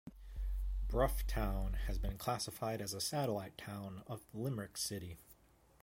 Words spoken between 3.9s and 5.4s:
of Limerick City.